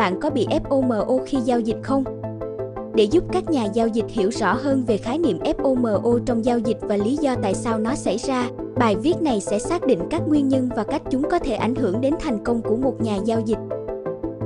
[0.00, 2.04] bạn có bị FOMO khi giao dịch không?
[2.94, 6.58] Để giúp các nhà giao dịch hiểu rõ hơn về khái niệm FOMO trong giao
[6.58, 9.98] dịch và lý do tại sao nó xảy ra, bài viết này sẽ xác định
[10.10, 13.00] các nguyên nhân và cách chúng có thể ảnh hưởng đến thành công của một
[13.00, 13.58] nhà giao dịch.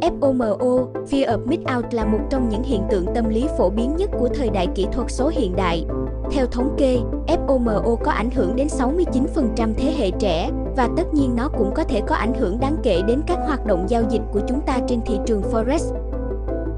[0.00, 3.96] FOMO, Fear of Missing Out là một trong những hiện tượng tâm lý phổ biến
[3.96, 5.84] nhất của thời đại kỹ thuật số hiện đại.
[6.30, 11.36] Theo thống kê, FOMO có ảnh hưởng đến 69% thế hệ trẻ và tất nhiên
[11.36, 14.22] nó cũng có thể có ảnh hưởng đáng kể đến các hoạt động giao dịch
[14.32, 15.94] của chúng ta trên thị trường Forex.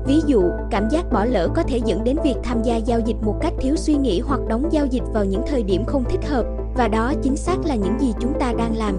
[0.07, 3.17] Ví dụ, cảm giác bỏ lỡ có thể dẫn đến việc tham gia giao dịch
[3.23, 6.29] một cách thiếu suy nghĩ hoặc đóng giao dịch vào những thời điểm không thích
[6.29, 6.45] hợp,
[6.77, 8.95] và đó chính xác là những gì chúng ta đang làm.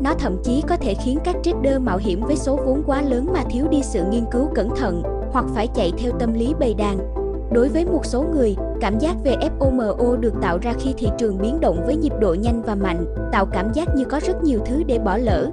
[0.00, 3.26] Nó thậm chí có thể khiến các trader mạo hiểm với số vốn quá lớn
[3.34, 6.74] mà thiếu đi sự nghiên cứu cẩn thận, hoặc phải chạy theo tâm lý bầy
[6.74, 7.21] đàn.
[7.54, 11.38] Đối với một số người, cảm giác về FOMO được tạo ra khi thị trường
[11.38, 14.60] biến động với nhịp độ nhanh và mạnh, tạo cảm giác như có rất nhiều
[14.66, 15.50] thứ để bỏ lỡ,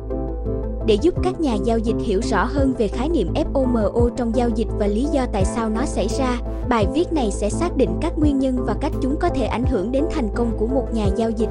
[0.85, 4.49] để giúp các nhà giao dịch hiểu rõ hơn về khái niệm FOMO trong giao
[4.49, 6.37] dịch và lý do tại sao nó xảy ra,
[6.70, 9.63] bài viết này sẽ xác định các nguyên nhân và cách chúng có thể ảnh
[9.65, 11.49] hưởng đến thành công của một nhà giao dịch.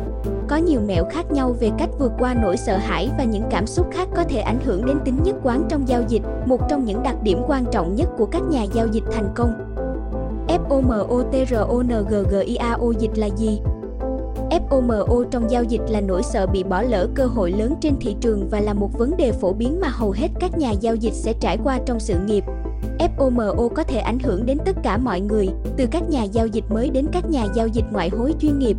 [0.49, 3.67] Có nhiều mẹo khác nhau về cách vượt qua nỗi sợ hãi và những cảm
[3.67, 6.85] xúc khác có thể ảnh hưởng đến tính nhất quán trong giao dịch, một trong
[6.85, 9.68] những đặc điểm quan trọng nhất của các nhà giao dịch thành công.
[10.69, 12.13] FOMOTRONGGIAO
[12.99, 13.61] dịch là gì?
[14.51, 18.17] FOMO trong giao dịch là nỗi sợ bị bỏ lỡ cơ hội lớn trên thị
[18.21, 21.15] trường và là một vấn đề phổ biến mà hầu hết các nhà giao dịch
[21.15, 22.45] sẽ trải qua trong sự nghiệp.
[22.99, 26.65] FOMO có thể ảnh hưởng đến tất cả mọi người, từ các nhà giao dịch
[26.71, 28.77] mới đến các nhà giao dịch ngoại hối chuyên nghiệp.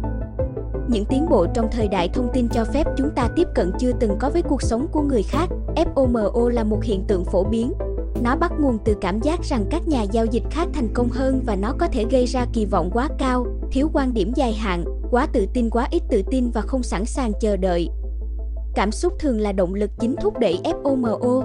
[0.87, 3.91] Những tiến bộ trong thời đại thông tin cho phép chúng ta tiếp cận chưa
[3.99, 5.49] từng có với cuộc sống của người khác.
[5.75, 7.73] FOMO là một hiện tượng phổ biến.
[8.23, 11.41] Nó bắt nguồn từ cảm giác rằng các nhà giao dịch khác thành công hơn
[11.45, 14.83] và nó có thể gây ra kỳ vọng quá cao, thiếu quan điểm dài hạn,
[15.11, 17.89] quá tự tin quá ít tự tin và không sẵn sàng chờ đợi.
[18.75, 21.43] Cảm xúc thường là động lực chính thúc đẩy FOMO.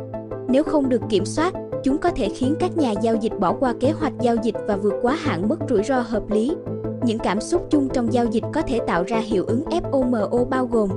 [0.49, 3.75] Nếu không được kiểm soát, chúng có thể khiến các nhà giao dịch bỏ qua
[3.81, 6.57] kế hoạch giao dịch và vượt quá hạn mức rủi ro hợp lý.
[7.03, 10.67] Những cảm xúc chung trong giao dịch có thể tạo ra hiệu ứng FOMO bao
[10.67, 10.89] gồm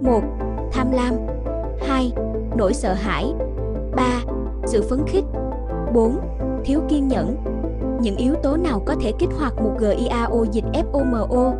[0.00, 0.20] 1.
[0.72, 1.14] Tham lam
[1.80, 2.12] 2.
[2.56, 3.32] Nỗi sợ hãi
[3.96, 4.37] 3.
[4.68, 5.24] Sự phấn khích
[5.94, 6.18] 4.
[6.64, 7.36] Thiếu kiên nhẫn
[8.00, 11.54] Những yếu tố nào có thể kích hoạt một GIAO dịch FOMO?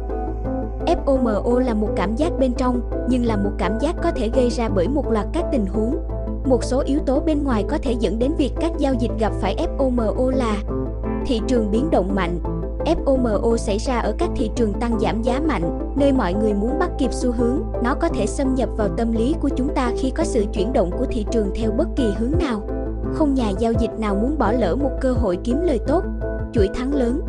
[0.86, 4.50] FOMO là một cảm giác bên trong, nhưng là một cảm giác có thể gây
[4.50, 5.96] ra bởi một loạt các tình huống.
[6.44, 9.32] Một số yếu tố bên ngoài có thể dẫn đến việc các giao dịch gặp
[9.40, 10.56] phải FOMO là
[11.26, 12.38] Thị trường biến động mạnh
[12.84, 16.78] FOMO xảy ra ở các thị trường tăng giảm giá mạnh, nơi mọi người muốn
[16.78, 17.62] bắt kịp xu hướng.
[17.82, 20.72] Nó có thể xâm nhập vào tâm lý của chúng ta khi có sự chuyển
[20.72, 22.77] động của thị trường theo bất kỳ hướng nào.
[23.14, 26.04] Không nhà giao dịch nào muốn bỏ lỡ một cơ hội kiếm lời tốt,
[26.52, 27.20] chuỗi thắng lớn,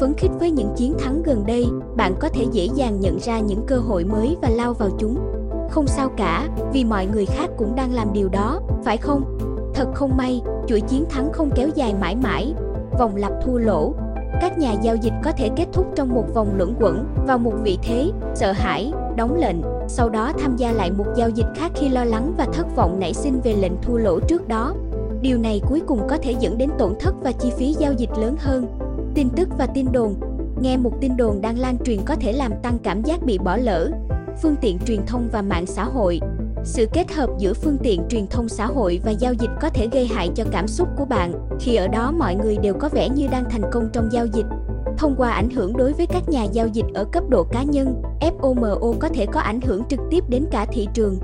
[0.00, 1.66] Phấn khích với những chiến thắng gần đây,
[1.96, 5.18] bạn có thể dễ dàng nhận ra những cơ hội mới và lao vào chúng.
[5.70, 9.38] Không sao cả, vì mọi người khác cũng đang làm điều đó, phải không?
[9.74, 12.54] Thật không may, chuỗi chiến thắng không kéo dài mãi mãi,
[12.98, 13.94] vòng lặp thua lỗ.
[14.40, 17.54] Các nhà giao dịch có thể kết thúc trong một vòng luẩn quẩn vào một
[17.62, 19.56] vị thế, sợ hãi, đóng lệnh,
[19.88, 23.00] sau đó tham gia lại một giao dịch khác khi lo lắng và thất vọng
[23.00, 24.74] nảy sinh về lệnh thua lỗ trước đó.
[25.22, 28.10] Điều này cuối cùng có thể dẫn đến tổn thất và chi phí giao dịch
[28.18, 28.66] lớn hơn,
[29.14, 30.14] Tin tức và tin đồn
[30.60, 33.56] Nghe một tin đồn đang lan truyền có thể làm tăng cảm giác bị bỏ
[33.56, 33.90] lỡ.
[34.42, 36.20] Phương tiện truyền thông và mạng xã hội
[36.64, 39.88] sự kết hợp giữa phương tiện truyền thông xã hội và giao dịch có thể
[39.92, 43.08] gây hại cho cảm xúc của bạn khi ở đó mọi người đều có vẻ
[43.08, 44.46] như đang thành công trong giao dịch.
[44.98, 48.02] Thông qua ảnh hưởng đối với các nhà giao dịch ở cấp độ cá nhân,
[48.20, 51.18] FOMO có thể có ảnh hưởng trực tiếp đến cả thị trường.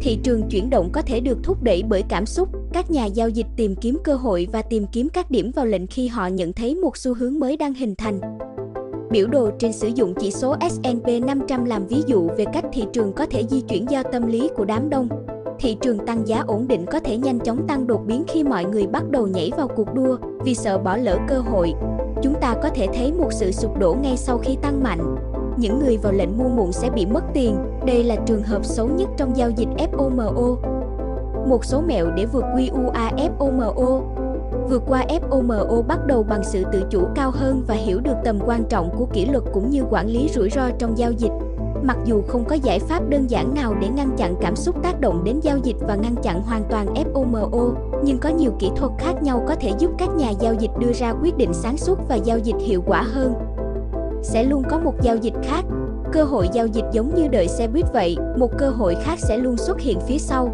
[0.00, 3.28] Thị trường chuyển động có thể được thúc đẩy bởi cảm xúc, các nhà giao
[3.28, 6.52] dịch tìm kiếm cơ hội và tìm kiếm các điểm vào lệnh khi họ nhận
[6.52, 8.20] thấy một xu hướng mới đang hình thành.
[9.10, 12.84] Biểu đồ trên sử dụng chỉ số S&P 500 làm ví dụ về cách thị
[12.92, 15.08] trường có thể di chuyển do tâm lý của đám đông.
[15.58, 18.64] Thị trường tăng giá ổn định có thể nhanh chóng tăng đột biến khi mọi
[18.64, 21.72] người bắt đầu nhảy vào cuộc đua vì sợ bỏ lỡ cơ hội.
[22.22, 25.16] Chúng ta có thể thấy một sự sụp đổ ngay sau khi tăng mạnh.
[25.58, 27.56] Những người vào lệnh mua muộn sẽ bị mất tiền.
[27.86, 30.73] Đây là trường hợp xấu nhất trong giao dịch FOMO
[31.48, 34.02] một số mẹo để vượt QUAFOMO.
[34.68, 38.38] Vượt qua FOMO bắt đầu bằng sự tự chủ cao hơn và hiểu được tầm
[38.46, 41.32] quan trọng của kỷ luật cũng như quản lý rủi ro trong giao dịch.
[41.82, 45.00] Mặc dù không có giải pháp đơn giản nào để ngăn chặn cảm xúc tác
[45.00, 47.72] động đến giao dịch và ngăn chặn hoàn toàn FOMO,
[48.04, 50.92] nhưng có nhiều kỹ thuật khác nhau có thể giúp các nhà giao dịch đưa
[50.92, 53.34] ra quyết định sáng suốt và giao dịch hiệu quả hơn.
[54.22, 55.62] Sẽ luôn có một giao dịch khác.
[56.12, 59.36] Cơ hội giao dịch giống như đợi xe buýt vậy, một cơ hội khác sẽ
[59.36, 60.48] luôn xuất hiện phía sau.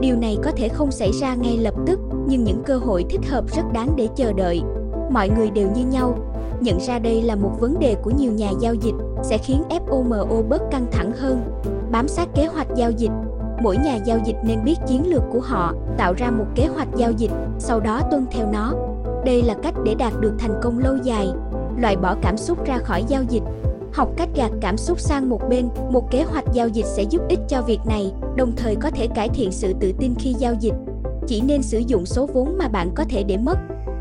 [0.00, 3.30] Điều này có thể không xảy ra ngay lập tức, nhưng những cơ hội thích
[3.30, 4.62] hợp rất đáng để chờ đợi.
[5.10, 6.18] Mọi người đều như nhau.
[6.60, 10.42] Nhận ra đây là một vấn đề của nhiều nhà giao dịch sẽ khiến FOMO
[10.48, 11.42] bớt căng thẳng hơn.
[11.90, 13.10] Bám sát kế hoạch giao dịch
[13.64, 16.88] mỗi nhà giao dịch nên biết chiến lược của họ, tạo ra một kế hoạch
[16.96, 18.72] giao dịch, sau đó tuân theo nó.
[19.24, 21.28] Đây là cách để đạt được thành công lâu dài,
[21.78, 23.42] loại bỏ cảm xúc ra khỏi giao dịch.
[23.94, 27.22] Học cách gạt cảm xúc sang một bên, một kế hoạch giao dịch sẽ giúp
[27.28, 30.54] ích cho việc này, đồng thời có thể cải thiện sự tự tin khi giao
[30.60, 30.74] dịch.
[31.26, 33.58] Chỉ nên sử dụng số vốn mà bạn có thể để mất.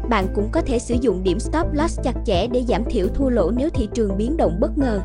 [0.09, 3.29] Bạn cũng có thể sử dụng điểm stop loss chặt chẽ để giảm thiểu thua
[3.29, 5.01] lỗ nếu thị trường biến động bất ngờ.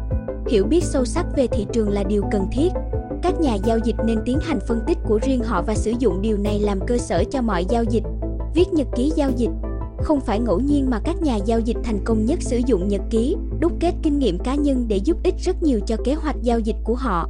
[0.46, 2.68] Hiểu biết sâu sắc về thị trường là điều cần thiết.
[3.22, 6.22] Các nhà giao dịch nên tiến hành phân tích của riêng họ và sử dụng
[6.22, 8.04] điều này làm cơ sở cho mọi giao dịch.
[8.54, 9.50] Viết nhật ký giao dịch
[10.02, 13.00] không phải ngẫu nhiên mà các nhà giao dịch thành công nhất sử dụng nhật
[13.10, 16.36] ký, đúc kết kinh nghiệm cá nhân để giúp ích rất nhiều cho kế hoạch
[16.42, 17.28] giao dịch của họ.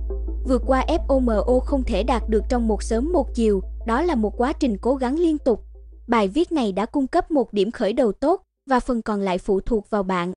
[0.49, 4.41] Vượt qua FOMO không thể đạt được trong một sớm một chiều, đó là một
[4.41, 5.65] quá trình cố gắng liên tục.
[6.07, 9.39] Bài viết này đã cung cấp một điểm khởi đầu tốt và phần còn lại
[9.39, 10.33] phụ thuộc vào bạn.